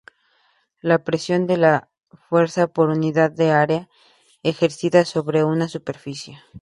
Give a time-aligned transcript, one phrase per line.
[0.79, 1.91] La presión es la
[2.27, 3.87] fuerza por unidad de área
[4.41, 6.39] ejercida sobre una superficie.